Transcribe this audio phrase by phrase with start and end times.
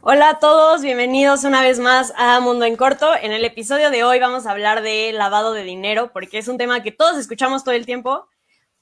[0.00, 3.16] Hola a todos, bienvenidos una vez más a Mundo en Corto.
[3.20, 6.56] En el episodio de hoy vamos a hablar de lavado de dinero, porque es un
[6.56, 8.28] tema que todos escuchamos todo el tiempo,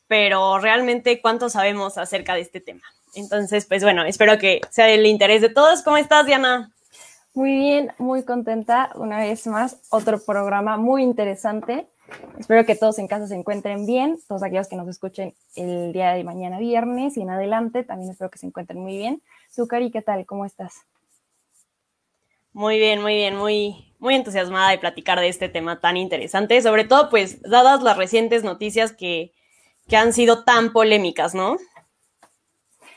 [0.08, 2.82] pero realmente cuánto sabemos acerca de este tema.
[3.14, 5.82] Entonces, pues bueno, espero que sea del interés de todos.
[5.82, 6.70] ¿Cómo estás, Diana?
[7.32, 8.90] Muy bien, muy contenta.
[8.94, 11.88] Una vez más, otro programa muy interesante.
[12.38, 16.12] Espero que todos en casa se encuentren bien, todos aquellos que nos escuchen el día
[16.12, 19.22] de mañana viernes y en adelante, también espero que se encuentren muy bien.
[19.50, 20.26] Zucari, ¿qué tal?
[20.26, 20.82] ¿Cómo estás?
[22.56, 26.84] Muy bien, muy bien, muy, muy entusiasmada de platicar de este tema tan interesante, sobre
[26.84, 29.34] todo pues dadas las recientes noticias que,
[29.86, 31.58] que han sido tan polémicas, ¿no?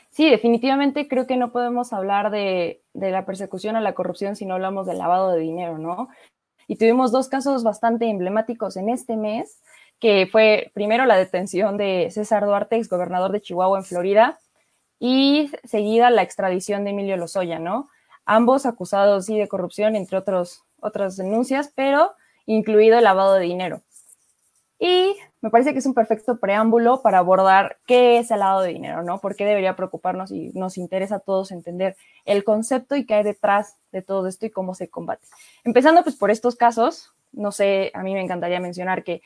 [0.08, 4.54] Sí, definitivamente creo que no podemos hablar de, la persecución a la corrupción si no
[4.54, 6.08] hablamos del lavado de dinero, ¿no?
[6.66, 9.60] Y tuvimos dos casos bastante emblemáticos en este mes,
[9.98, 14.38] que fue primero la detención de César Duarte, ex gobernador de Chihuahua en Florida,
[14.98, 17.90] y seguida la extradición de Emilio Lozoya, ¿no?
[18.24, 22.12] Ambos acusados, sí, de corrupción, entre otros, otras denuncias, pero
[22.46, 23.82] incluido el lavado de dinero.
[24.78, 28.72] Y me parece que es un perfecto preámbulo para abordar qué es el lavado de
[28.72, 29.20] dinero, ¿no?
[29.20, 33.24] ¿Por qué debería preocuparnos y nos interesa a todos entender el concepto y qué hay
[33.24, 35.26] detrás de todo esto y cómo se combate?
[35.64, 39.22] Empezando pues por estos casos, no sé, a mí me encantaría mencionar que,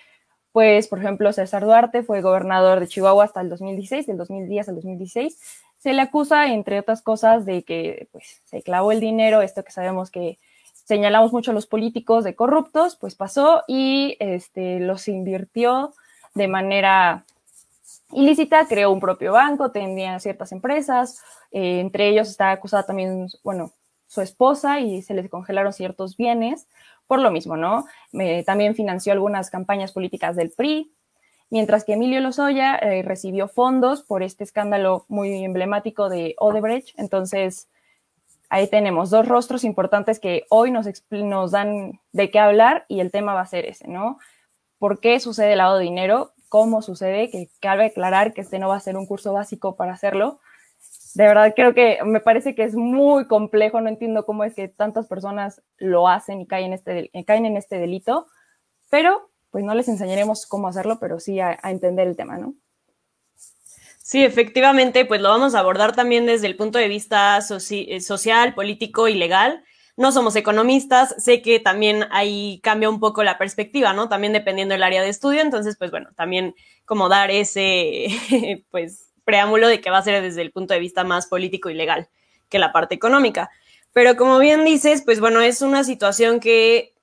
[0.55, 4.77] pues, por ejemplo, César Duarte fue gobernador de Chihuahua hasta el 2016, del 2010 al
[4.77, 5.36] 2016.
[5.78, 9.72] Se le acusa, entre otras cosas, de que pues, se clavó el dinero, esto que
[9.72, 10.38] sabemos que
[10.84, 15.92] señalamos mucho a los políticos de corruptos, pues pasó y este, los invirtió
[16.34, 17.24] de manera
[18.12, 23.73] ilícita, creó un propio banco, tenía ciertas empresas, eh, entre ellos está acusada también, bueno,
[24.06, 26.68] su esposa y se les congelaron ciertos bienes
[27.07, 27.87] por lo mismo, ¿no?
[28.47, 30.92] también financió algunas campañas políticas del PRI,
[31.51, 37.69] mientras que Emilio Lozoya eh, recibió fondos por este escándalo muy emblemático de Odebrecht, entonces
[38.48, 43.11] ahí tenemos dos rostros importantes que hoy nos, nos dan de qué hablar y el
[43.11, 44.19] tema va a ser ese, ¿no?
[44.79, 46.33] ¿Por qué sucede el lavado de dinero?
[46.48, 47.31] ¿Cómo sucede?
[47.31, 50.41] Que cabe aclarar que este no va a ser un curso básico para hacerlo.
[51.14, 54.69] De verdad creo que me parece que es muy complejo, no entiendo cómo es que
[54.69, 58.27] tantas personas lo hacen y caen, este, caen en este delito,
[58.91, 62.55] pero pues no les enseñaremos cómo hacerlo, pero sí a entender el tema, ¿no?
[64.07, 68.53] Sí, efectivamente, pues lo vamos a abordar también desde el punto de vista eh, social,
[68.53, 69.64] político y legal.
[69.97, 74.11] No somos economistas, sé que también ahí cambia un poco la perspectiva, ¿no?
[74.11, 76.55] También dependiendo del área de estudio, entonces, pues bueno, también
[76.85, 78.08] como dar ese,
[78.70, 81.74] pues, preámbulo de que va a ser desde el punto de vista más político y
[81.74, 82.08] legal
[82.48, 83.51] que la parte económica.
[83.92, 86.95] Pero como bien dices, pues bueno, es una situación que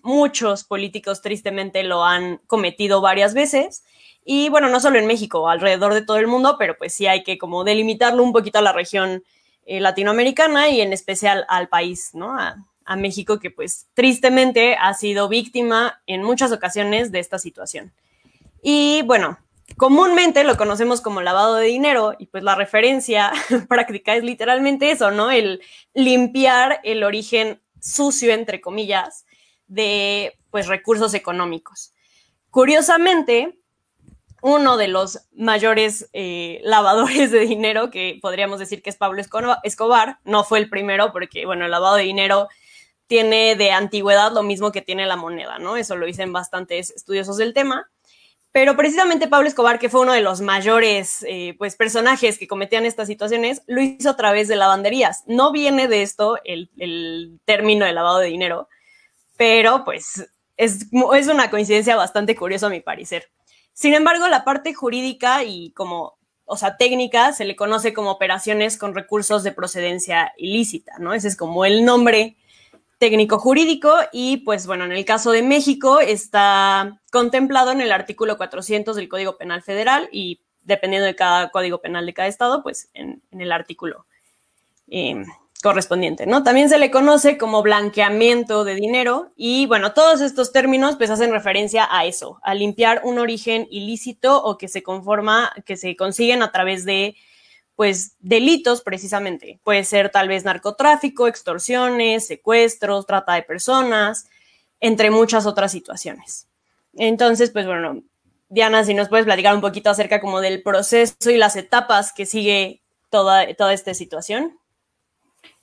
[0.00, 3.84] muchos políticos tristemente lo han cometido varias veces
[4.24, 7.22] y bueno, no solo en México, alrededor de todo el mundo, pero pues sí hay
[7.22, 9.22] que como delimitarlo un poquito a la región
[9.66, 12.36] eh, latinoamericana y en especial al país, ¿no?
[12.36, 17.92] A, a México, que pues tristemente ha sido víctima en muchas ocasiones de esta situación.
[18.62, 19.38] Y bueno,
[19.76, 23.32] comúnmente lo conocemos como lavado de dinero y pues la referencia
[23.68, 25.30] práctica es literalmente eso, ¿no?
[25.30, 25.60] El
[25.94, 29.26] limpiar el origen sucio, entre comillas,
[29.66, 31.92] de pues recursos económicos.
[32.50, 33.58] Curiosamente,
[34.42, 39.22] uno de los mayores eh, lavadores de dinero, que podríamos decir que es Pablo
[39.62, 42.48] Escobar, no fue el primero, porque, bueno, el lavado de dinero
[43.06, 45.76] tiene de antigüedad lo mismo que tiene la moneda, ¿no?
[45.76, 47.88] Eso lo dicen bastantes estudiosos del tema.
[48.56, 52.86] Pero precisamente Pablo Escobar, que fue uno de los mayores eh, pues, personajes que cometían
[52.86, 55.24] estas situaciones, lo hizo a través de lavanderías.
[55.26, 56.70] No viene de esto el,
[57.44, 58.70] término de lavado de dinero,
[59.36, 63.28] pero pues es, es una coincidencia bastante curiosa a mi parecer.
[63.74, 66.16] Sin embargo, la parte jurídica y como,
[66.46, 71.12] o sea, técnica se le conoce como operaciones con recursos de procedencia ilícita, ¿no?
[71.12, 72.38] Ese es como el nombre
[72.98, 78.36] técnico jurídico y pues bueno, en el caso de México está contemplado en el artículo
[78.36, 82.90] 400 del Código Penal Federal y dependiendo de cada código penal de cada estado, pues
[82.92, 84.06] en, el artículo
[84.88, 85.24] eh,
[85.62, 86.42] correspondiente, ¿no?
[86.42, 91.30] También se le conoce como blanqueamiento de dinero y bueno, todos estos términos pues hacen
[91.30, 96.42] referencia a eso, a limpiar un origen ilícito o que se conforma, que se consiguen
[96.42, 97.16] a través de
[97.76, 99.60] pues delitos precisamente.
[99.62, 104.28] Puede ser tal vez narcotráfico, extorsiones, secuestros, trata de personas,
[104.80, 106.48] entre muchas otras situaciones.
[106.94, 108.02] Entonces, pues bueno,
[108.48, 112.24] Diana, si nos puedes platicar un poquito acerca como del proceso y las etapas que
[112.24, 114.58] sigue toda, toda esta situación.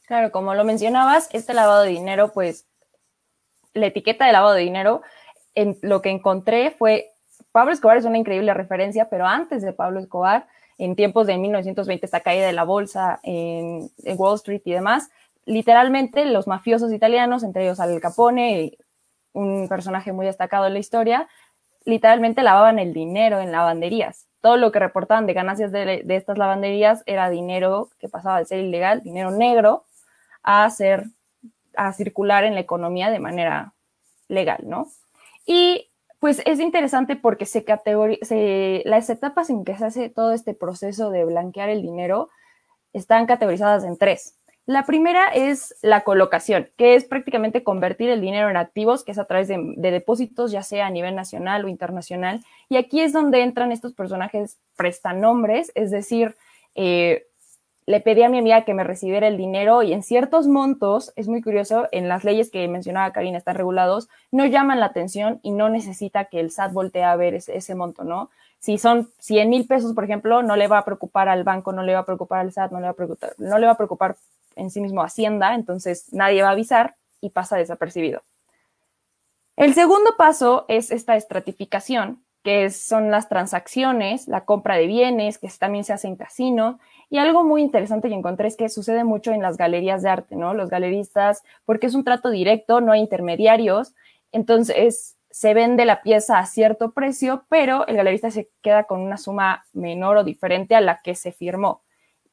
[0.05, 2.67] Claro, como lo mencionabas, este lavado de dinero, pues
[3.73, 5.01] la etiqueta de lavado de dinero,
[5.55, 7.11] en lo que encontré fue,
[7.51, 10.47] Pablo Escobar es una increíble referencia, pero antes de Pablo Escobar,
[10.77, 15.09] en tiempos de 1920, esta caída de la bolsa en, Wall Street y demás,
[15.45, 18.77] literalmente los mafiosos italianos, entre ellos Al Capone,
[19.33, 21.27] un personaje muy destacado en la historia,
[21.85, 24.27] literalmente lavaban el dinero en lavanderías.
[24.41, 28.59] Todo lo que reportaban de ganancias de, estas lavanderías era dinero que pasaba de ser
[28.59, 29.85] ilegal, dinero negro,
[30.43, 31.05] a ser,
[31.75, 33.73] a circular en la economía de manera
[34.27, 34.87] legal, ¿no?
[35.45, 35.89] Y
[36.23, 37.65] pues es interesante porque se
[38.21, 42.29] se, las etapas en que se hace todo este proceso de blanquear el dinero
[42.93, 44.37] están categorizadas en tres.
[44.65, 49.17] La primera es la colocación, que es prácticamente convertir el dinero en activos, que es
[49.17, 52.39] a través de, depósitos, ya sea a nivel nacional o internacional.
[52.69, 56.37] Y aquí es donde entran estos personajes prestanombres, es decir,
[56.73, 57.25] eh,
[57.85, 61.27] le pedí a mi amiga que me recibiera el dinero y en ciertos montos, es
[61.27, 65.51] muy curioso, en las leyes que mencionaba Karina están regulados, no llaman la atención y
[65.51, 68.29] no necesita que el SAT voltee a ver ese, monto, ¿no?
[68.59, 71.83] Si son 100 mil pesos, por ejemplo, no le va a preocupar al banco, no
[71.83, 73.77] le va a preocupar al SAT, no le va a preocupar, no le va a
[73.77, 74.15] preocupar
[74.55, 78.21] en sí mismo Hacienda, entonces nadie va a avisar y pasa desapercibido.
[79.55, 85.49] El segundo paso es esta estratificación, que son las transacciones, la compra de bienes, que
[85.57, 86.79] también se hace en casino.
[87.09, 90.35] Y algo muy interesante que encontré es que sucede mucho en las galerías de arte,
[90.35, 90.53] ¿no?
[90.53, 93.93] Los galeristas, porque es un trato directo, no hay intermediarios,
[94.31, 99.17] entonces se vende la pieza a cierto precio, pero el galerista se queda con una
[99.17, 101.81] suma menor o diferente a la que se firmó.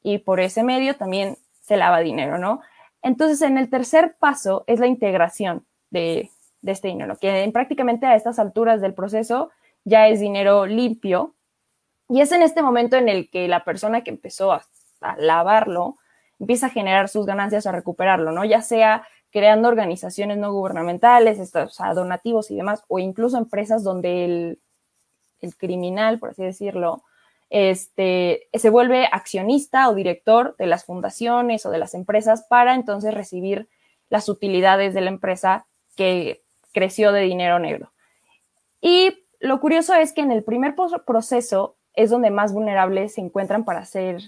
[0.03, 2.61] Y por ese medio también se lava dinero, ¿no?
[3.01, 6.29] Entonces, en el tercer paso es la integración de,
[6.63, 9.49] este dinero, que prácticamente a estas alturas del proceso
[9.83, 11.33] ya es dinero limpio.
[12.11, 14.67] Y es en este momento en el que la persona que empezó a,
[15.17, 15.97] lavarlo
[16.39, 18.43] empieza a generar sus ganancias a recuperarlo, ¿no?
[18.43, 24.59] Ya sea creando organizaciones no gubernamentales, estos, donativos y demás, o incluso empresas donde el,
[25.39, 27.01] el criminal, por así decirlo,
[27.49, 33.13] este, se vuelve accionista o director de las fundaciones o de las empresas para entonces
[33.13, 33.69] recibir
[34.09, 35.65] las utilidades de la empresa
[35.95, 36.43] que
[36.73, 37.93] creció de dinero negro.
[38.81, 40.75] Y lo curioso es que en el primer
[41.05, 44.21] proceso es donde más vulnerables se encuentran para ser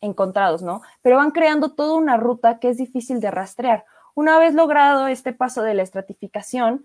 [0.00, 0.82] encontrados, ¿no?
[1.00, 3.84] Pero van creando toda una ruta que es difícil de rastrear.
[4.14, 6.84] Una vez logrado este paso de la estratificación,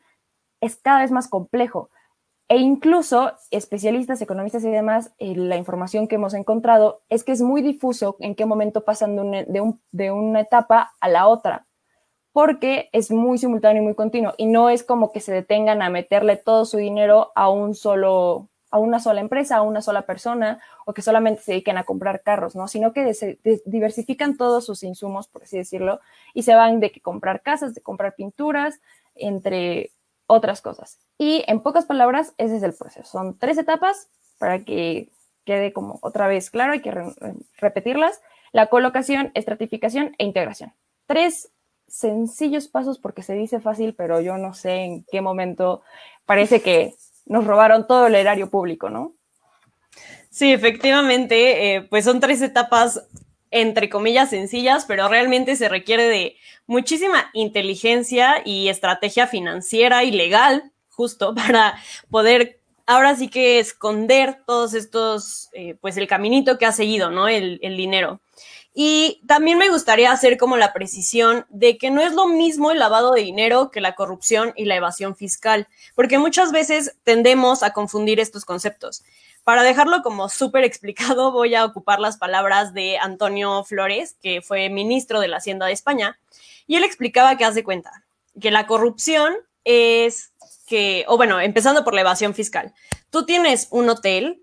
[0.61, 1.89] es cada vez más complejo.
[2.49, 7.41] E incluso especialistas, economistas y demás, eh, la información que hemos encontrado es que es
[7.41, 11.67] muy difuso en qué momento pasan de, una etapa a la otra,
[12.31, 14.33] porque es muy simultáneo y muy continuo.
[14.37, 18.49] Y no es como que se detengan a meterle todo su dinero a un solo
[18.69, 22.21] a una sola empresa, a una sola persona, o que solamente se dediquen a comprar
[22.21, 22.67] carros, ¿no?
[22.67, 25.99] Sino que diversifican todos sus insumos, por así decirlo,
[26.33, 28.79] y se van de que comprar casas, de comprar pinturas,
[29.15, 29.91] entre
[30.27, 30.99] otras cosas.
[31.17, 33.09] Y en pocas palabras, ese es el proceso.
[33.09, 35.09] Son tres etapas para que
[35.45, 36.93] quede como otra vez claro, hay que
[37.57, 38.21] repetirlas.
[38.51, 40.73] La colocación, estratificación e integración.
[41.05, 41.51] Tres
[41.87, 45.81] sencillos pasos porque se dice fácil, pero yo no sé en qué momento
[46.25, 46.93] parece que
[47.27, 49.13] nos robaron todo el erario público, ¿no?
[50.29, 53.07] Sí, efectivamente, eh, pues son tres etapas
[53.49, 60.71] entre comillas sencillas, pero realmente se requiere de muchísima inteligencia y estrategia financiera y legal,
[60.89, 61.75] justo para
[62.09, 67.27] poder ahora sí que esconder todos estos, eh, pues el caminito que ha seguido, ¿no?
[67.27, 68.21] El, el dinero.
[68.79, 72.77] Y también me gustaría hacer como la precisión de que no es lo mismo el
[72.77, 77.73] lavado de dinero que la corrupción y la evasión fiscal, porque muchas veces tendemos a
[77.73, 79.03] confundir estos conceptos.
[79.43, 84.69] Para dejarlo como súper explicado, voy a ocupar las palabras de Antonio Flores, que fue
[84.69, 86.19] ministro de la Hacienda de España,
[86.67, 88.03] y él explicaba que hace cuenta
[88.39, 90.33] que la corrupción es
[90.67, 92.75] que, o bueno, empezando por la evasión fiscal,
[93.09, 94.39] tú tienes un hotel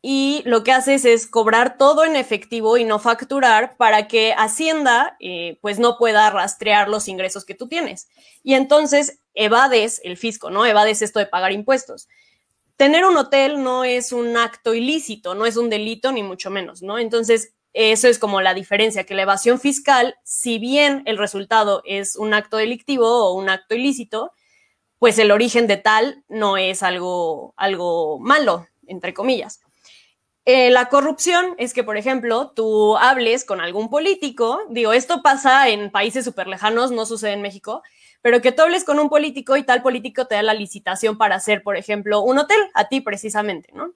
[0.00, 5.16] y lo que haces es cobrar todo en efectivo y no facturar para que Hacienda
[5.20, 8.08] eh, pues no pueda rastrear los ingresos que tú tienes.
[8.42, 10.64] Y entonces evades el fisco, ¿no?
[10.66, 12.08] Evades esto de pagar impuestos
[12.78, 16.80] tener un hotel no es un acto ilícito, no es un delito, ni mucho menos,
[16.80, 16.98] ¿no?
[16.98, 22.14] Entonces, eso es como la diferencia, que la evasión fiscal, si bien el resultado es
[22.16, 24.30] un acto delictivo o un acto ilícito,
[25.00, 29.60] pues el origen de tal no es algo, algo malo, entre comillas.
[30.50, 35.68] Eh, la corrupción es que, por ejemplo, tú hables con algún político, digo, esto pasa
[35.68, 37.82] en países súper lejanos, no sucede en México,
[38.22, 41.34] pero que tú hables con un político y tal político te da la licitación para
[41.34, 43.92] hacer, por ejemplo, un hotel, a ti precisamente, ¿no?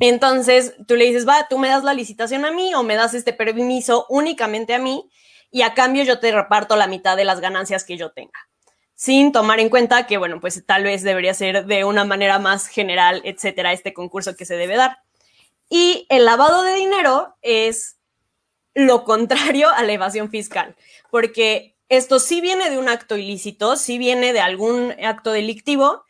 [0.00, 3.12] Entonces tú le dices, va, tú me das la licitación a mí o me das
[3.12, 5.10] este permiso únicamente a mí
[5.50, 8.48] y a cambio yo te reparto la mitad de las ganancias que yo tenga,
[8.94, 12.68] sin tomar en cuenta que, bueno, pues tal vez debería ser de una manera más
[12.68, 15.03] general, etcétera, este concurso que se debe dar.
[15.68, 17.98] Y el lavado de dinero es
[18.74, 20.76] lo contrario a la evasión fiscal,
[21.10, 26.04] porque esto sí viene de un acto ilícito, sí viene de algún acto delictivo,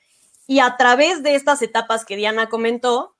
[0.46, 3.14] y a través de estas etapas que Diana comentó,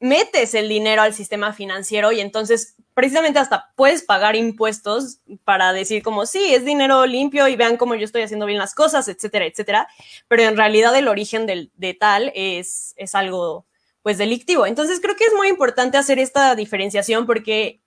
[0.00, 6.02] metes el dinero al sistema financiero y entonces precisamente hasta puedes pagar impuestos para decir
[6.02, 9.46] como sí, es dinero limpio y vean cómo yo estoy haciendo bien las cosas, etcétera,
[9.46, 9.88] etcétera.
[10.28, 13.65] Pero en realidad el origen del, de tal es, es algo
[14.06, 14.66] pues delictivo.
[14.66, 17.80] Entonces creo que es muy importante hacer esta diferenciación porque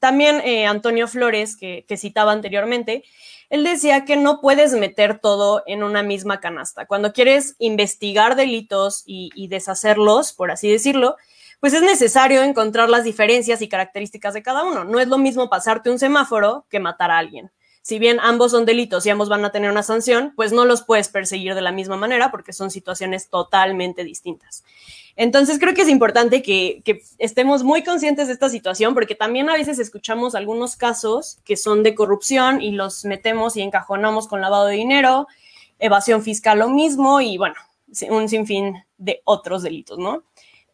[0.00, 3.04] también eh, Antonio Flores, que, citaba anteriormente,
[3.50, 6.86] él decía que no puedes meter todo en una misma canasta.
[6.86, 11.14] Cuando quieres investigar delitos y, y deshacerlos, por así decirlo,
[11.60, 14.82] pues es necesario encontrar las diferencias y características de cada uno.
[14.82, 17.52] No es lo mismo pasarte un semáforo que matar a alguien.
[17.82, 20.82] Si bien ambos son delitos y ambos van a tener una sanción, pues no los
[20.82, 24.64] puedes perseguir de la misma manera porque son situaciones totalmente distintas.
[25.16, 26.82] Entonces creo que es importante que,
[27.18, 31.82] estemos muy conscientes de esta situación porque también a veces escuchamos algunos casos que son
[31.82, 35.26] de corrupción y los metemos y encajonamos con lavado de dinero,
[35.78, 37.56] evasión fiscal lo mismo y bueno,
[38.08, 40.24] un sinfín de otros delitos, ¿no?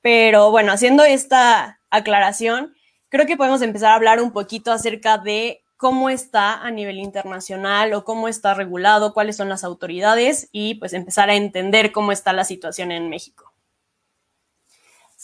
[0.02, 2.75] Pero bueno, haciendo esta aclaración,
[3.09, 7.93] creo que podemos empezar a hablar un poquito acerca de cómo está a nivel internacional
[7.95, 12.33] o cómo está regulado, cuáles son las autoridades y pues empezar a entender cómo está
[12.33, 13.52] la situación en México.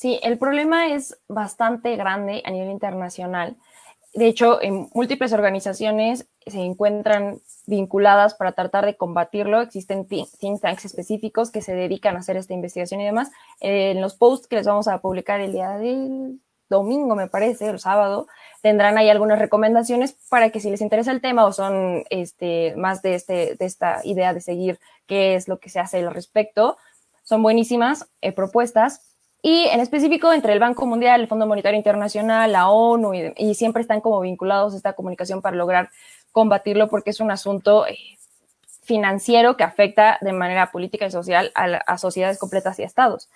[0.03, 3.57] Sí, el problema es bastante grande a nivel internacional.
[4.15, 9.61] De hecho, en múltiples organizaciones se encuentran vinculadas para tratar de combatirlo.
[9.61, 13.31] Existen think tanks específicos que se dedican a hacer esta investigación y demás.
[13.61, 17.79] En los posts que les vamos a publicar el día del domingo, me parece, el
[17.79, 18.27] sábado,
[18.61, 23.03] tendrán ahí algunas recomendaciones para que si les interesa el tema o son este, más
[23.03, 26.77] de, este, de esta idea de seguir qué es lo que se hace al respecto,
[27.23, 29.12] son buenísimas eh, propuestas
[29.43, 33.83] y en específico entre el Banco Mundial, el Fondo Monetario Internacional, la ONU, y, siempre
[33.83, 35.91] están como vinculados a esta comunicación para lograr
[36.31, 37.99] combatirlo porque es un asunto eh,
[38.83, 43.29] financiero que afecta de manera política y social a, a sociedades completas y a estados.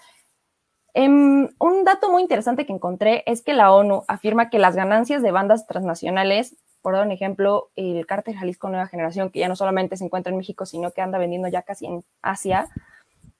[0.94, 5.22] Eh, un dato muy interesante que encontré es que la ONU afirma que las ganancias
[5.22, 9.56] de bandas transnacionales, por dar un ejemplo, el cártel Jalisco Nueva Generación, que ya no
[9.56, 12.68] solamente se encuentra en México, sino que anda vendiendo ya casi en Asia,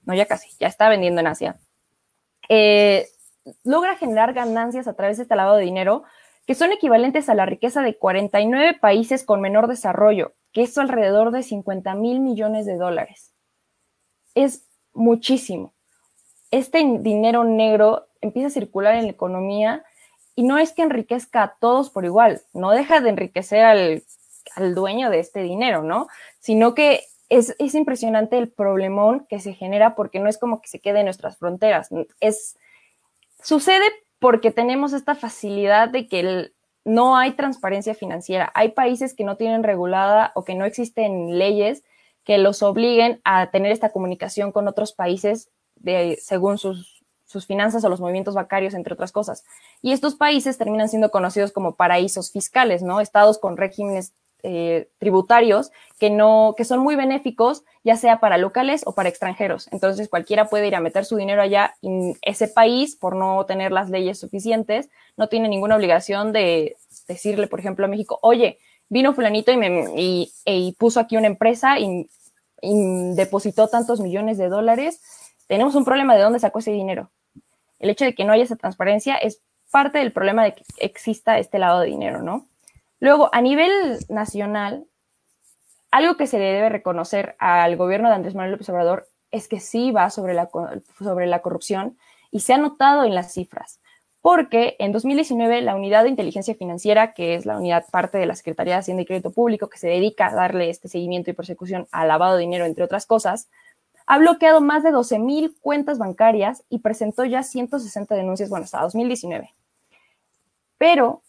[0.05, 1.57] no ya casi, ya está vendiendo en Asia,
[2.49, 3.09] eh,
[3.65, 6.05] logra generar ganancias a través de este lavado de dinero
[6.47, 11.33] que son equivalentes a la riqueza de 49 países con menor desarrollo, que es alrededor
[11.33, 13.33] de 50 mil millones de dólares.
[14.35, 15.75] Es muchísimo.
[16.53, 19.85] Este dinero negro empieza a circular en la economía
[20.37, 24.05] y no es que enriquezca a todos por igual, no deja de enriquecer al,
[24.55, 26.07] al dueño de este dinero, ¿no?
[26.39, 30.69] Sino que es, es, impresionante el problemón que se genera porque no es como que
[30.69, 31.89] se quede en nuestras fronteras.
[32.21, 32.57] Es,
[33.43, 33.85] sucede
[34.19, 36.53] porque tenemos esta facilidad de que
[36.85, 38.51] no hay transparencia financiera.
[38.55, 41.83] Hay países que no tienen regulada o que no existen leyes
[42.25, 47.85] que los obliguen a tener esta comunicación con otros países de, según sus, sus finanzas
[47.85, 49.45] o los movimientos bancarios, entre otras cosas.
[49.83, 53.01] Y estos países terminan siendo conocidos como paraísos fiscales, ¿no?
[53.01, 54.13] Estados con regímenes
[54.49, 59.69] eh, tributarios que no, que son muy benéficos, ya sea para locales o para extranjeros.
[59.73, 63.73] Entonces cualquiera puede ir a meter su dinero allá y ese país, por no tener
[63.73, 66.77] las leyes suficientes, no tiene ninguna obligación de
[67.09, 71.27] decirle, por ejemplo, a México, oye, vino fulanito y, me, y, y puso aquí una
[71.27, 72.09] empresa y
[73.17, 75.01] depositó tantos millones de dólares.
[75.49, 77.11] Tenemos un problema de dónde sacó ese dinero.
[77.81, 81.39] El hecho de que no haya esa transparencia es parte del problema de que exista
[81.41, 82.47] este lado de dinero, ¿no?
[83.01, 83.71] Luego, a nivel
[84.09, 84.87] nacional,
[85.91, 89.61] algo que se le debe reconocer al gobierno de Andrés Manuel López Obrador es que
[89.61, 90.49] sí va sobre la,
[90.99, 91.99] sobre la corrupción
[92.31, 93.81] y se ha notado en las cifras,
[94.21, 98.35] porque en 2019 la unidad de inteligencia financiera, que es la unidad parte de la
[98.35, 101.87] Secretaría de Hacienda y Crédito Público, que se dedica a darle este seguimiento y persecución
[101.93, 103.49] al lavado de dinero, entre otras cosas,
[104.07, 108.81] ha bloqueado más de 12 mil cuentas bancarias y presentó ya 160 denuncias, bueno, hasta
[108.81, 109.53] 2019.
[110.79, 111.23] Pero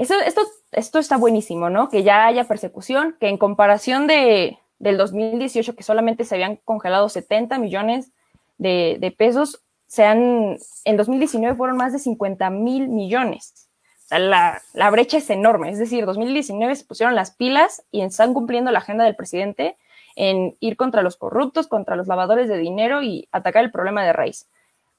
[0.00, 1.88] esto, está buenísimo, ¿no?
[1.88, 7.08] Que ya haya persecución, que en comparación de, del 2018, que solamente se habían congelado
[7.08, 8.12] 70 millones
[8.58, 13.68] de, de pesos, se han, en 2019 fueron más de 50 mil millones.
[14.10, 15.70] La, la, brecha es enorme.
[15.70, 19.76] Es decir, 2019 se pusieron las pilas y están cumpliendo la agenda del presidente
[20.16, 24.12] en ir contra los corruptos, contra los lavadores de dinero y atacar el problema de
[24.12, 24.48] raíz.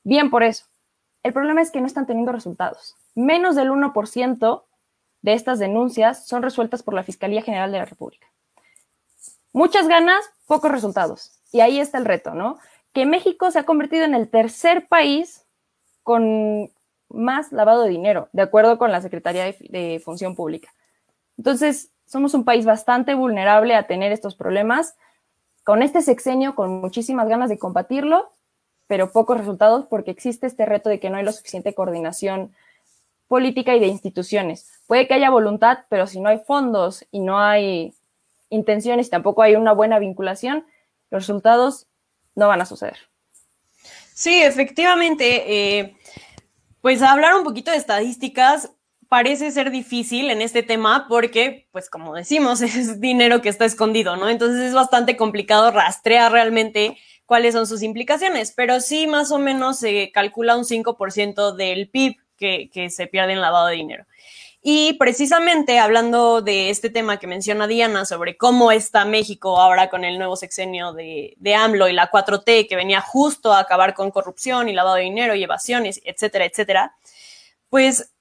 [0.03, 0.65] Bien por eso.
[1.23, 2.95] El problema es que no están teniendo resultados.
[3.15, 4.63] Menos del 1%
[5.21, 8.27] de estas denuncias son resueltas por la Fiscalía General de la República.
[9.53, 11.31] Muchas ganas, pocos resultados.
[11.51, 12.57] Y ahí está el reto, ¿no?
[12.93, 15.45] Que México se ha convertido en el tercer país
[16.03, 16.71] con
[17.09, 20.73] más lavado de dinero, de acuerdo con la Secretaría de, Función Pública.
[21.37, 24.95] Entonces, somos un país bastante vulnerable a tener estos problemas.
[25.63, 28.31] Con este sexenio, con muchísimas ganas de combatirlo,
[28.87, 32.53] pero pocos resultados porque existe este reto de que no hay la suficiente coordinación
[33.31, 34.69] política y de instituciones.
[34.87, 37.93] Puede que haya voluntad, pero si no hay fondos y no hay
[38.49, 40.65] intenciones y tampoco hay una buena vinculación,
[41.11, 41.87] los resultados
[42.35, 42.97] no van a suceder.
[44.13, 45.45] Sí, efectivamente.
[45.47, 45.95] Eh,
[46.81, 48.73] pues hablar un poquito de estadísticas
[49.07, 54.17] parece ser difícil en este tema porque, pues como decimos, es dinero que está escondido,
[54.17, 54.27] ¿no?
[54.27, 59.79] Entonces es bastante complicado rastrear realmente cuáles son sus implicaciones, pero sí más o menos
[59.79, 64.05] se calcula un 5% del PIB que, se pierde en lavado de dinero.
[64.63, 70.03] Y precisamente hablando de este tema que menciona Diana sobre cómo está México ahora con
[70.03, 74.11] el nuevo sexenio de, de, AMLO y la 4T que venía justo a acabar con
[74.11, 76.95] corrupción y lavado de dinero y evasiones, etcétera, etcétera,
[77.69, 78.11] pues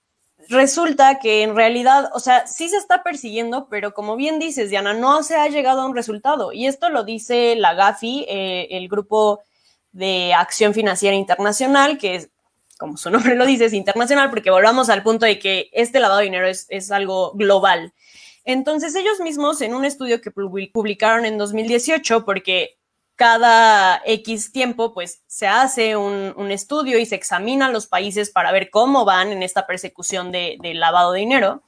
[0.49, 4.95] resulta que en realidad, o sea, sí se está persiguiendo, pero como bien dices, Diana,
[4.95, 6.53] no se ha llegado a un resultado.
[6.53, 9.41] Y esto lo dice la GAFI, eh, el Grupo
[9.93, 12.29] de Acción Financiera Internacional, que
[12.81, 16.19] como su nombre lo dice, es internacional, porque volvamos al punto de que este lavado
[16.19, 17.93] de dinero es, es algo global.
[18.45, 22.79] Entonces, ellos mismos en un estudio que publicaron en 2018, porque
[23.17, 28.51] cada X tiempo, pues se hace un, un, estudio y se examinan los países para
[28.51, 31.63] ver cómo van en esta persecución de, de lavado de dinero.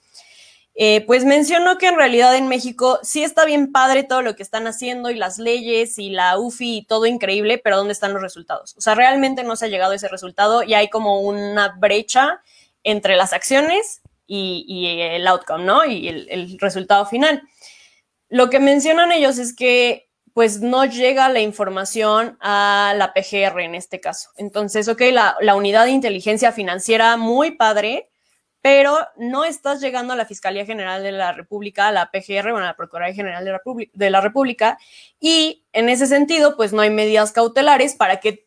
[0.74, 4.42] Eh, pues mencionó que en realidad en México sí está bien padre todo lo que
[4.42, 8.22] están haciendo y las leyes y la UFI y todo increíble, pero ¿dónde están los
[8.22, 8.74] resultados?
[8.78, 12.40] O sea, realmente no se ha llegado a ese resultado y hay como una brecha
[12.84, 15.84] entre las acciones y, el outcome, ¿no?
[15.84, 17.42] Y el, resultado final.
[18.30, 23.74] Lo que mencionan ellos es que pues no llega la información a la PGR en
[23.74, 24.30] este caso.
[24.36, 28.08] Entonces, ok, la, la unidad de inteligencia financiera, muy padre,
[28.62, 32.58] pero no estás llegando a la Fiscalía General de la República, a la PGR, bueno,
[32.58, 34.78] a la Procuraduría General de la, República,
[35.20, 38.46] y en ese sentido, pues no hay medidas cautelares para que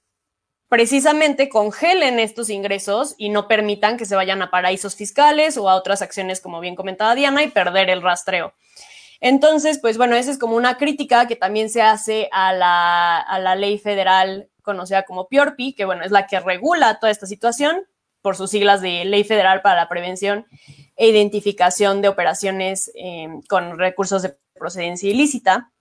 [0.70, 5.76] precisamente congelen estos ingresos y no permitan que se vayan a paraísos fiscales o a
[5.76, 8.54] otras acciones, como bien comentaba Diana, y perder el rastreo.
[9.20, 13.38] Entonces, pues bueno, esa es como una crítica que también se hace a la, a
[13.40, 17.86] la ley federal conocida como PIORPI, que bueno, es la que regula toda esta situación,
[18.26, 20.48] por sus siglas de Ley Federal para la Prevención
[20.96, 25.72] e Identificación de Operaciones eh, con Recursos de Procedencia Ilícita.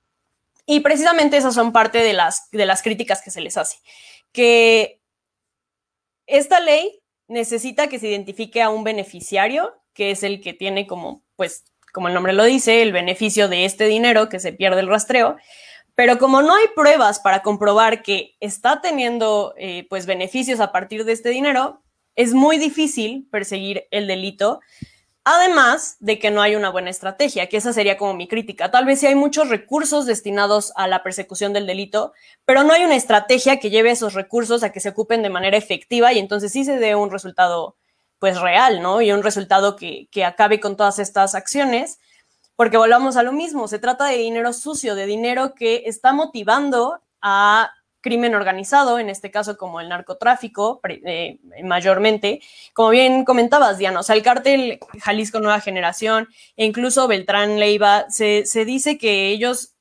[0.66, 3.78] Y precisamente esas son parte de las, de las críticas que se les hace.
[4.30, 5.00] Que
[6.26, 11.24] esta ley necesita que se identifique a un beneficiario, que es el que tiene como,
[11.36, 14.88] pues, como el nombre lo dice, el beneficio de este dinero que se pierde el
[14.88, 15.38] rastreo.
[15.94, 21.06] Pero como no hay pruebas para comprobar que está teniendo eh, pues beneficios a partir
[21.06, 21.83] de este dinero,
[22.16, 24.60] es muy difícil perseguir el delito,
[25.24, 28.70] además de que no hay una buena estrategia, que esa sería como mi crítica.
[28.70, 32.12] Tal vez sí hay muchos recursos destinados a la persecución del delito,
[32.44, 35.56] pero no hay una estrategia que lleve esos recursos a que se ocupen de manera
[35.56, 37.76] efectiva y entonces sí se dé un resultado
[38.18, 39.00] pues real, ¿no?
[39.02, 41.98] Y un resultado que, que acabe con todas estas acciones,
[42.54, 47.00] porque volvamos a lo mismo, se trata de dinero sucio, de dinero que está motivando
[47.20, 47.72] a
[48.04, 52.42] crimen organizado, en este caso como el narcotráfico eh, mayormente.
[52.74, 58.04] Como bien comentabas, Diana, o sea, el cártel Jalisco Nueva Generación e incluso Beltrán Leiva,
[58.10, 59.74] se, se dice que ellos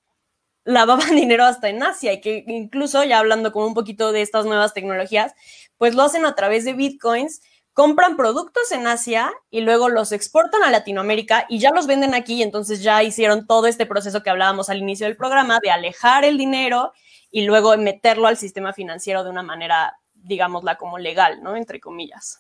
[0.63, 4.45] lavaban dinero hasta en Asia y que incluso, ya hablando como un poquito de estas
[4.45, 5.33] nuevas tecnologías,
[5.77, 7.41] pues lo hacen a través de bitcoins
[7.73, 12.43] compran productos en Asia y luego los exportan a Latinoamérica y ya los venden aquí,
[12.43, 16.37] entonces ya hicieron todo este proceso que hablábamos al inicio del programa de alejar el
[16.37, 16.93] dinero
[17.31, 21.55] y luego meterlo al sistema financiero de una manera, digámosla como legal, ¿no?
[21.55, 22.39] Entre comillas.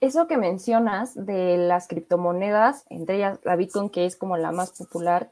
[0.00, 4.70] Eso que mencionas de las criptomonedas, entre ellas la Bitcoin, que es como la más
[4.72, 5.30] popular,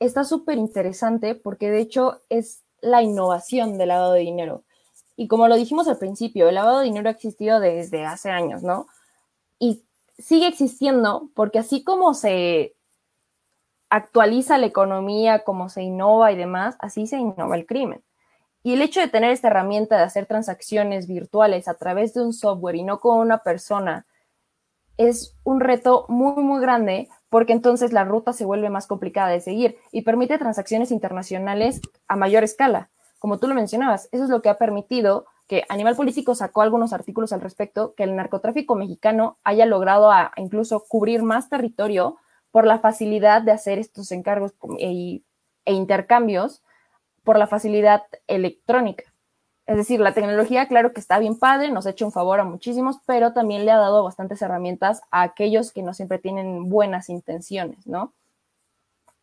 [0.00, 4.64] está súper interesante porque de hecho es la innovación del lavado de dinero.
[5.20, 8.62] Y como lo dijimos al principio, el lavado de dinero ha existido desde hace años,
[8.62, 8.86] ¿no?
[9.58, 9.82] Y
[10.16, 12.76] sigue existiendo porque así como se
[13.90, 18.04] actualiza la economía, cómo se innova y demás, así se innova el crimen.
[18.62, 22.32] Y el hecho de tener esta herramienta de hacer transacciones virtuales a través de un
[22.32, 24.06] software y no con una persona
[24.98, 29.40] es un reto muy, muy grande porque entonces la ruta se vuelve más complicada de
[29.40, 32.88] seguir y permite transacciones internacionales a mayor escala.
[33.18, 36.92] Como tú lo mencionabas, eso es lo que ha permitido que Animal Político sacó algunos
[36.92, 42.18] artículos al respecto, que el narcotráfico mexicano haya logrado incluso cubrir más territorio
[42.50, 45.22] por la facilidad de hacer estos encargos e,
[45.64, 46.62] e intercambios
[47.24, 49.04] por la facilidad electrónica.
[49.66, 52.44] Es decir, la tecnología, claro que está bien padre, nos ha hecho un favor a
[52.44, 57.10] muchísimos, pero también le ha dado bastantes herramientas a aquellos que no siempre tienen buenas
[57.10, 58.14] intenciones, ¿no?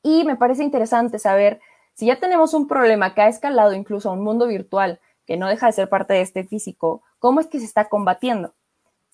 [0.03, 1.59] Y me parece interesante saber
[1.95, 5.47] si ya tenemos un problema que ha escalado incluso a un mundo virtual que no
[5.47, 8.53] deja de ser parte de este físico, ¿cómo es que se está combatiendo?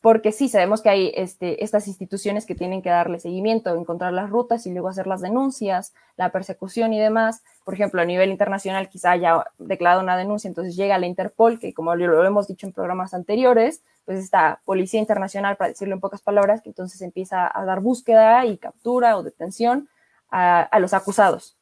[0.01, 4.31] porque sí, sabemos que hay este, estas instituciones que tienen que darle seguimiento, encontrar las
[4.31, 7.43] rutas y luego hacer las denuncias, la persecución y demás.
[7.63, 11.75] Por ejemplo, a nivel internacional quizá haya declarado una denuncia, entonces llega la Interpol, que
[11.75, 16.23] como lo hemos dicho en programas anteriores, pues esta policía internacional, para decirlo en pocas
[16.23, 19.87] palabras, que entonces empieza a dar búsqueda y captura o detención
[20.31, 21.60] a, a los acusados.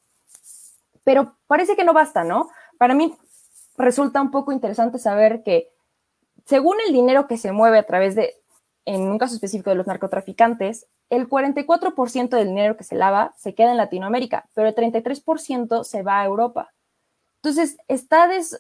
[1.04, 2.50] Pero parece que no basta, ¿no?
[2.78, 3.16] Para mí
[3.78, 5.70] resulta un poco interesante saber que
[6.46, 8.36] según el dinero que se mueve a través de,
[8.86, 13.56] en un caso específico de los narcotraficantes, el 44% del dinero que se lava se
[13.56, 16.72] queda en Latinoamérica, pero el 33% se va a Europa.
[17.42, 17.78] Entonces,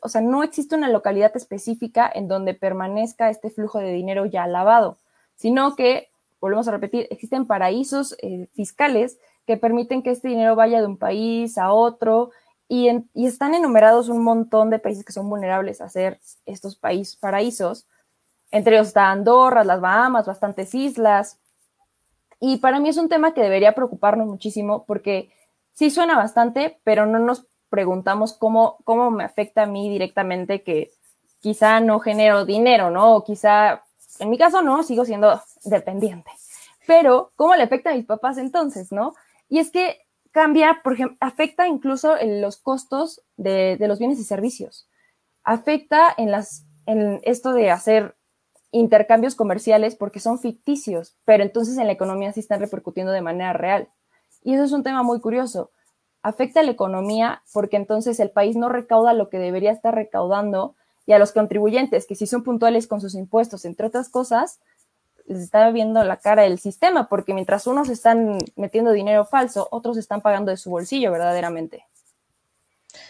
[0.02, 4.48] o sea, no existe una localidad específica en donde permanezca este flujo de dinero ya
[4.48, 4.98] lavado,
[5.36, 10.80] sino que, volvemos a repetir, existen paraísos eh, fiscales que permiten que este dinero vaya
[10.80, 12.30] de un país a otro
[12.68, 17.88] y, están enumerados un montón de países que son vulnerables a ser estos países paraísos.
[18.52, 21.40] Entre ellos está Andorra, las Bahamas, bastantes islas.
[22.40, 25.32] Y para mí es un tema que debería preocuparnos muchísimo porque
[25.74, 30.92] sí suena bastante, pero no nos preguntamos cómo, cómo me afecta a mí directamente que
[31.40, 33.16] quizá no genero dinero, ¿no?
[33.16, 33.82] O quizá,
[34.20, 36.30] en mi caso no, sigo siendo dependiente.
[36.86, 39.16] Pero, ¿cómo le afecta a mis papás entonces, no?
[39.50, 39.98] Y es que
[40.32, 44.88] cambia, por ejemplo, afecta incluso en los costos de, los bienes y servicios.
[45.44, 48.16] Afecta en, las, en esto de hacer
[48.72, 53.54] intercambios comerciales porque son ficticios, pero entonces en la economía sí están repercutiendo de manera
[53.54, 53.90] real.
[54.44, 55.72] Y eso es un tema muy curioso.
[56.22, 60.76] Afecta a la economía porque entonces el país no recauda lo que debería estar recaudando
[61.06, 64.60] y a los contribuyentes, que si son puntuales con sus impuestos, entre otras cosas,
[65.30, 69.96] les está viendo la cara del sistema, porque mientras unos están metiendo dinero falso, otros
[69.98, 71.86] están pagando de su bolsillo verdaderamente.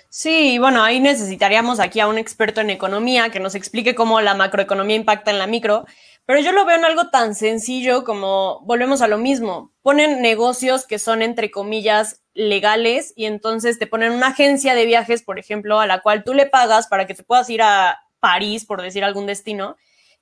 [0.10, 4.34] Sí, bueno, ahí necesitaríamos aquí a un experto en economía que nos explique cómo la
[4.34, 5.86] macroeconomía impacta en la micro,
[6.26, 10.86] pero yo lo veo en algo tan sencillo como, volvemos a lo mismo, ponen negocios
[10.86, 15.80] que son, entre comillas, legales y entonces te ponen una agencia de viajes, por ejemplo,
[15.80, 19.04] a la cual tú le pagas para que te puedas ir a París, por decir
[19.04, 19.78] algún destino,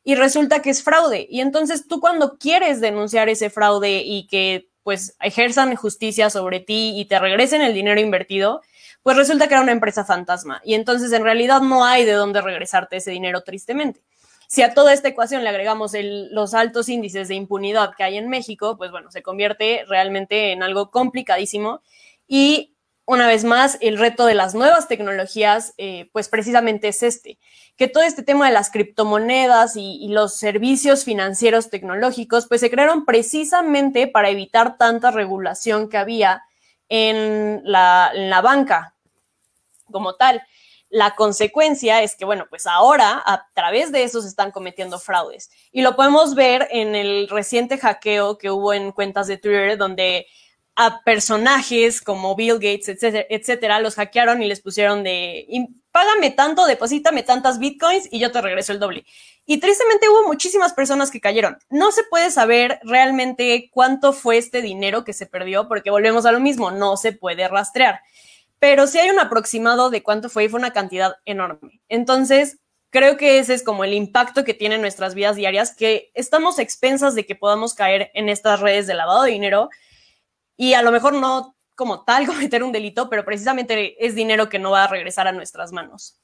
[0.08, 1.28] y resulta que es fraude.
[1.30, 6.94] Y entonces tú cuando quieres denunciar ese fraude y que pues ejerzan justicia sobre ti
[6.96, 8.62] y te regresen el dinero invertido,
[9.04, 10.62] pues resulta que era una empresa fantasma.
[10.64, 14.00] Y entonces en realidad no hay de dónde regresarte ese dinero tristemente.
[14.48, 15.92] Si a toda esta ecuación le agregamos
[16.32, 20.64] los altos índices de impunidad que hay en México, pues bueno, se convierte realmente en
[20.64, 21.82] algo complicadísimo.
[22.30, 22.77] Y
[23.08, 27.40] una vez más, el reto de las nuevas tecnologías, eh, pues precisamente es este,
[27.78, 33.06] que todo este tema de las criptomonedas y, los servicios financieros tecnológicos, pues se crearon
[33.06, 36.44] precisamente para evitar tanta regulación que había
[36.90, 38.94] en la, en la banca
[39.90, 40.44] como tal.
[40.90, 45.50] La consecuencia es que, bueno, pues ahora a través de eso se están cometiendo fraudes.
[45.72, 50.28] Y lo podemos ver en el reciente hackeo que hubo en cuentas de Twitter, donde
[50.80, 55.48] a personajes como Bill Gates, etcétera, etcétera, los hackearon y les pusieron de,
[55.92, 59.04] págame tanto, deposítame tantas bitcoins y yo te regreso el doble.
[59.48, 61.58] Y tristemente hubo muchísimas personas que cayeron.
[61.72, 66.32] No se puede saber realmente cuánto fue este dinero que se perdió, porque volvemos a
[66.32, 68.02] lo mismo, no se puede rastrear.
[68.60, 71.82] Pero sí hay un aproximado de cuánto fue y fue una cantidad enorme.
[71.90, 72.60] Entonces,
[72.92, 76.60] creo que ese es como el impacto que tiene en nuestras vidas diarias, que estamos
[76.60, 79.70] expensas de que podamos caer en estas redes de lavado de dinero
[80.58, 84.60] y a lo mejor no como tal cometer un delito, pero precisamente es dinero que
[84.60, 86.20] no va a regresar a nuestras manos.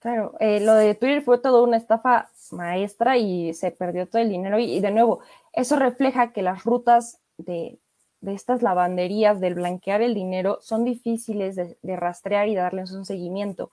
[0.00, 4.30] Claro, eh, lo de Twitter fue toda una estafa maestra y se perdió todo el
[4.30, 4.58] dinero.
[4.58, 5.20] Y, de nuevo,
[5.52, 7.78] eso refleja que las rutas de,
[8.22, 13.72] estas lavanderías, del blanquear el dinero, son difíciles de, de, rastrear y darles un seguimiento.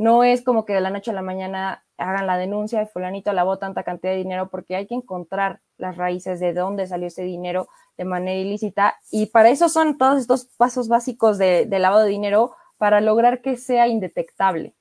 [0.00, 3.34] No es como que de la noche a la mañana hagan la denuncia y fulanito
[3.34, 7.22] lavó tanta cantidad de dinero porque hay que encontrar las raíces de dónde salió ese
[7.22, 12.04] dinero de manera ilícita y para eso son todos estos pasos básicos de, de lavado
[12.04, 14.72] de dinero para lograr que sea indetectable.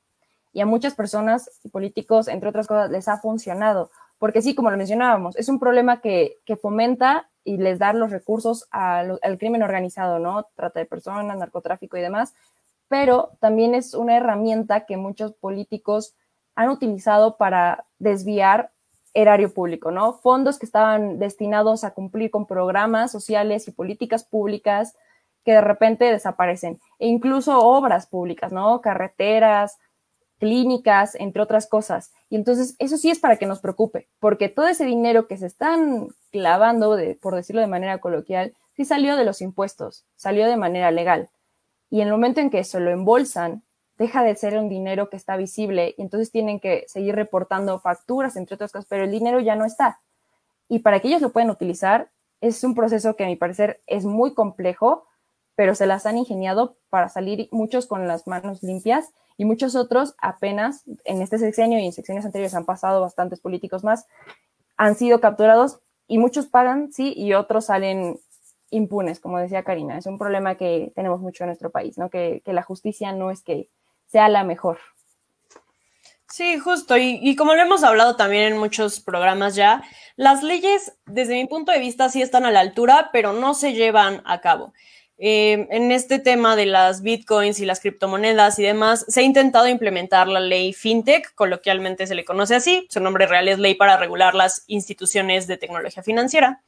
[0.53, 4.69] Y a muchas personas y políticos, entre otras cosas, les ha funcionado porque sí, como
[4.69, 10.19] lo mencionábamos, es un problema que, fomenta y les da los recursos al crimen organizado,
[10.19, 10.45] ¿no?
[10.55, 12.35] Trata de personas, narcotráfico y demás,
[12.89, 16.15] pero también es una herramienta que muchos políticos
[16.55, 18.71] han utilizado para desviar
[19.13, 20.13] erario público, ¿no?
[20.13, 24.95] Fondos que estaban destinados a cumplir con programas sociales y políticas públicas
[25.45, 28.81] que de repente desaparecen, e incluso obras públicas, ¿no?
[28.81, 29.77] Carreteras,
[30.37, 32.11] clínicas, entre otras cosas.
[32.29, 35.45] Y entonces eso sí es para que nos preocupe, porque todo ese dinero que se
[35.45, 40.91] están clavando, por decirlo de manera coloquial, sí salió de los impuestos, salió de manera
[40.91, 41.29] legal.
[41.89, 43.63] Y en el momento en que eso lo embolsan,
[43.97, 48.37] deja de ser un dinero que está visible y entonces tienen que seguir reportando facturas,
[48.37, 49.99] entre otras cosas, pero el dinero ya no está.
[50.69, 52.09] Y para que ellos lo puedan utilizar,
[52.41, 55.05] es un proceso que a mi parecer es muy complejo,
[55.55, 60.15] pero se las han ingeniado para salir muchos con las manos limpias y muchos otros
[60.19, 64.05] apenas en este sexenio y en sexenios anteriores han pasado bastantes políticos más,
[64.77, 68.17] han sido capturados y muchos pagan, sí, y otros salen
[68.71, 69.97] impunes, como decía Karina.
[69.97, 72.09] Es un problema que tenemos mucho en nuestro país, ¿no?
[72.09, 73.69] Que, la justicia no es que
[74.07, 74.79] sea la mejor.
[76.27, 76.95] Sí, justo.
[76.97, 79.83] Y, como lo hemos hablado también en muchos programas ya,
[80.15, 83.73] las leyes, desde mi punto de vista, sí están a la altura, pero no se
[83.73, 84.73] llevan a cabo.
[85.21, 89.67] Eh, en este tema de las bitcoins y las criptomonedas y demás, se ha intentado
[89.67, 93.97] implementar la ley FinTech, coloquialmente se le conoce así, su nombre real es Ley para
[93.97, 96.61] regular las instituciones de tecnología financiera.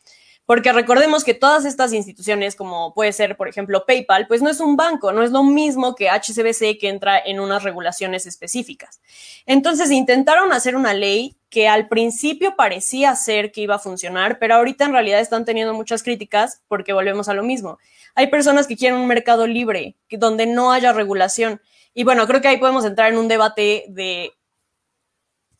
[0.51, 4.59] Porque recordemos que todas estas instituciones, como puede ser, por ejemplo, PayPal, pues no es
[4.59, 8.99] un banco, no es lo mismo que HCBC que entra en unas regulaciones específicas.
[9.45, 14.55] Entonces intentaron hacer una ley que al principio parecía ser que iba a funcionar, pero
[14.55, 17.77] ahorita en realidad están teniendo muchas críticas porque volvemos a lo mismo.
[18.13, 21.61] Hay personas que quieren un mercado libre, donde no haya regulación.
[21.93, 24.33] Y bueno, creo que ahí podemos entrar en un debate de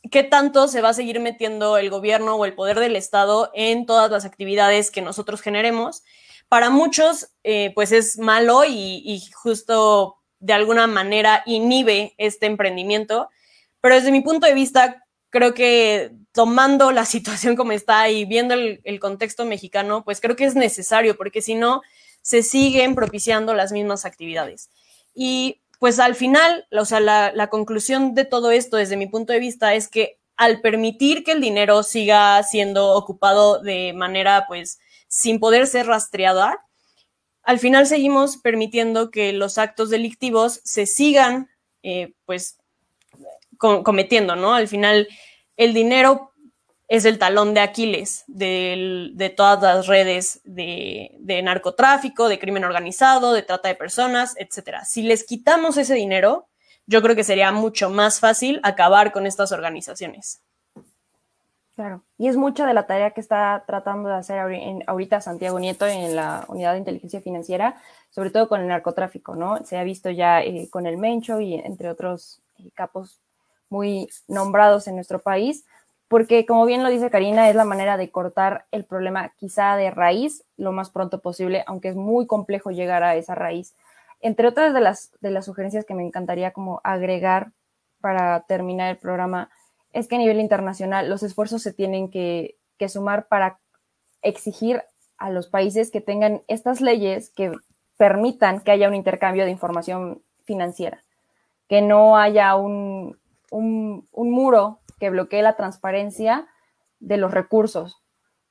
[0.10, 3.86] qué tanto se va a seguir metiendo el gobierno o el poder del Estado en
[3.86, 6.04] todas las actividades que nosotros generemos.
[6.48, 13.30] Para muchos, eh, pues es malo y, justo de alguna manera inhibe este emprendimiento,
[13.80, 18.56] pero desde mi punto de vista, creo que tomando la situación como está y viendo
[18.56, 21.82] el contexto mexicano, pues creo que es necesario, porque si no,
[22.22, 24.70] se siguen propiciando las mismas actividades.
[25.14, 29.40] Y pues al final, o sea, la, conclusión de todo esto desde mi punto de
[29.40, 35.40] vista es que al permitir que el dinero siga siendo ocupado de manera pues sin
[35.40, 36.64] poder ser rastreada,
[37.42, 41.50] al final seguimos permitiendo que los actos delictivos se sigan
[41.82, 42.60] eh, pues
[43.58, 44.54] cometiendo, ¿no?
[44.54, 45.08] Al final
[45.58, 46.31] el dinero
[46.92, 53.44] es el talón de Aquiles de, todas las redes de, narcotráfico, de crimen organizado, de
[53.44, 54.80] trata de personas, etc.
[54.84, 56.50] Si les quitamos ese dinero,
[56.88, 60.42] yo creo que sería mucho más fácil acabar con estas organizaciones.
[61.76, 64.40] Claro, y es mucha de la tarea que está tratando de hacer
[64.86, 69.64] ahorita Santiago Nieto en la unidad de inteligencia financiera, sobre todo con el narcotráfico, ¿no?
[69.64, 73.22] Se ha visto ya eh, con el Mencho y entre otros eh, capos
[73.70, 75.64] muy nombrados en nuestro país,
[76.12, 79.92] porque como bien lo dice Karina, es la manera de cortar el problema quizá de
[79.92, 83.78] raíz lo más pronto posible, aunque es muy complejo llegar a esa raíz.
[84.20, 87.54] Entre otras de las, de las sugerencias que me encantaría como agregar
[88.02, 89.52] para terminar el programa,
[89.94, 93.60] es que a nivel internacional los esfuerzos se tienen que, que sumar para
[94.22, 94.84] exigir
[95.18, 97.54] a los países que tengan estas leyes que
[97.96, 101.06] permitan que haya un intercambio de información financiera,
[101.70, 103.18] que no haya un,
[103.50, 106.48] un, un muro que bloquee la transparencia
[107.00, 108.04] de los recursos,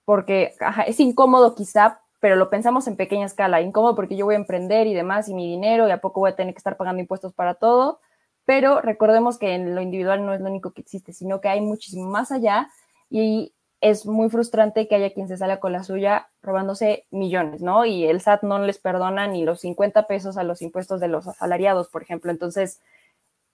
[0.04, 0.56] porque
[0.88, 4.88] es incómodo quizá, pero lo pensamos en pequeña escala, incómodo porque yo voy a emprender
[4.88, 7.32] y demás y mi dinero y a poco voy a tener que estar pagando impuestos
[7.32, 8.00] para todo,
[8.44, 11.60] pero recordemos que en lo individual no es lo único que existe, sino que hay
[11.60, 12.68] muchísimo más allá
[13.08, 17.86] y es muy frustrante que haya quien se salga con la suya robándose millones, ¿no?
[17.86, 21.28] Y el SAT no les perdona ni los 50 pesos a los impuestos de los
[21.28, 22.32] asalariados, por ejemplo.
[22.32, 22.80] Entonces,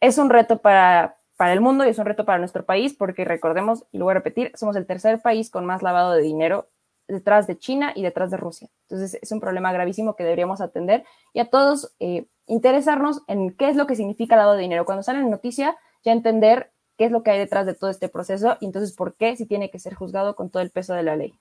[0.00, 3.24] es un reto para, para el mundo y es un reto para nuestro país porque
[3.24, 6.68] recordemos, y lo voy a repetir, somos el tercer país con más lavado de dinero
[7.08, 8.68] detrás de China y detrás de Rusia.
[8.88, 13.68] Entonces es un problema gravísimo que deberíamos atender y a todos eh, interesarnos en qué
[13.68, 14.84] es lo que significa lavado de dinero.
[14.84, 18.08] Cuando sale en noticia, ya entender qué es lo que hay detrás de todo este
[18.08, 21.02] proceso y entonces por qué si tiene que ser juzgado con todo el peso de
[21.02, 21.38] la ley.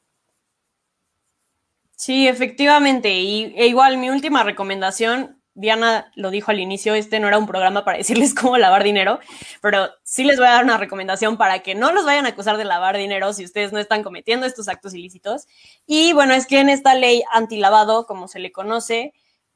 [1.95, 3.13] Sí, efectivamente.
[3.13, 7.47] Y e igual mi última recomendación Diana lo dijo al inicio, este no era un
[7.47, 9.19] programa para decirles cómo lavar dinero,
[9.61, 12.57] pero sí les voy a dar una recomendación para que no los vayan a acusar
[12.57, 15.47] de lavar dinero si ustedes no están cometiendo estos actos ilícitos.
[15.87, 19.13] Y bueno, es que en esta ley antilavado, como se le conoce,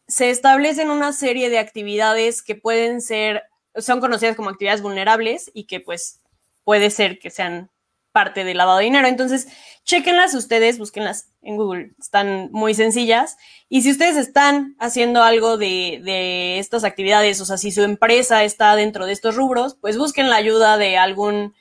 [0.08, 3.44] se establecen una serie de actividades que pueden ser,
[3.76, 6.22] son conocidas como actividades vulnerables y que pues
[6.64, 7.70] puede ser que sean
[8.20, 9.08] parte del lavado de dinero.
[9.08, 9.48] Entonces,
[9.86, 13.38] chequenlas ustedes, búsquenlas en Google, están muy sencillas.
[13.70, 18.44] Y si ustedes están haciendo algo de, de, estas actividades, o sea, si su empresa
[18.44, 21.54] está dentro de estos rubros, pues busquen la ayuda de algún,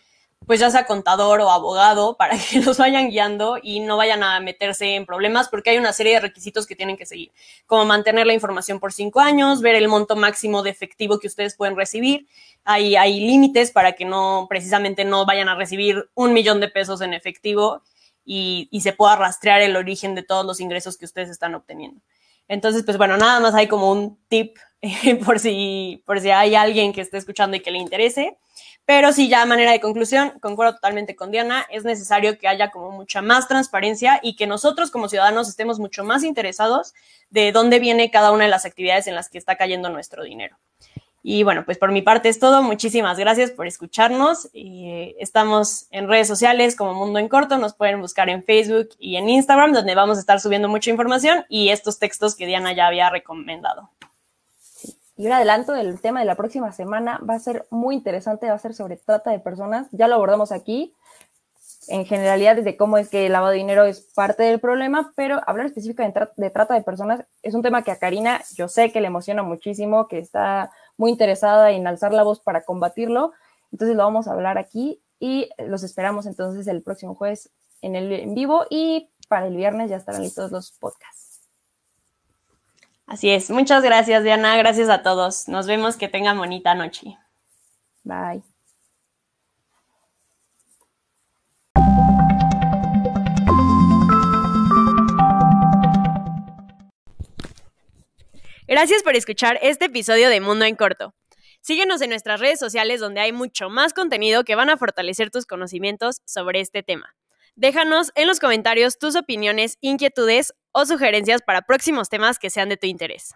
[0.47, 4.41] pues ya sea contador o abogado, para que los vayan guiando y no vayan a
[4.41, 7.31] meterse en problemas, porque hay una serie de requisitos que tienen que seguir,
[7.67, 11.57] como mantener la información por cinco años, ver el monto máximo de efectivo que ustedes
[11.57, 12.27] pueden recibir
[12.69, 17.01] hay, hay límites para que no, precisamente no vayan a recibir un millón de pesos
[17.01, 17.83] en efectivo
[18.27, 22.03] y, se pueda rastrear el origen de todos los ingresos que ustedes están obteniendo.
[22.47, 24.59] Entonces, pues bueno, nada más hay como un tip
[25.25, 28.37] por, si, por si hay alguien que esté escuchando y que le interese.
[28.89, 32.91] Pero sí, ya manera de conclusión, concuerdo totalmente con Diana, es necesario que haya como
[32.91, 36.95] mucha más transparencia y que nosotros como ciudadanos estemos mucho más interesados
[37.29, 40.57] de dónde viene cada una de las actividades en las que está cayendo nuestro dinero.
[41.23, 42.63] Y bueno, pues por mi parte es todo.
[42.63, 44.49] Muchísimas gracias por escucharnos.
[44.55, 47.59] Eh, estamos en redes sociales como Mundo en Corto.
[47.59, 51.45] Nos pueden buscar en Facebook y en Instagram, donde vamos a estar subiendo mucha información
[51.51, 53.91] y estos textos que Diana ya había recomendado.
[55.19, 58.55] Y un adelanto del tema de la próxima semana va a ser muy interesante, va
[58.55, 59.89] a ser sobre trata de personas.
[59.91, 60.95] Ya lo abordamos aquí,
[61.89, 65.41] en generalidad desde cómo es que el lavado de dinero es parte del problema, pero
[65.45, 69.01] hablar específicamente de, trata de personas es un tema que a Karina yo sé que
[69.01, 73.33] le emociona muchísimo, que está muy interesada en alzar la voz para combatirlo.
[73.73, 77.51] Entonces lo vamos a hablar aquí y los esperamos entonces el próximo jueves
[77.83, 81.28] en el en vivo y para el viernes ya estarán listos los podcasts.
[83.09, 83.49] Así es.
[83.49, 84.57] Muchas gracias, Diana.
[84.59, 85.49] Gracias a todos.
[85.49, 85.97] Nos vemos.
[85.97, 87.17] Que tengan bonita noche.
[88.05, 88.43] Bye.
[98.67, 101.15] Gracias por escuchar este episodio de Mundo en Corto.
[101.63, 105.47] Síguenos en nuestras redes sociales donde hay mucho más contenido que van a fortalecer tus
[105.47, 107.15] conocimientos sobre este tema.
[107.57, 112.77] Déjanos en los comentarios tus opiniones, inquietudes o sugerencias para próximos temas que sean de
[112.77, 113.35] tu interés.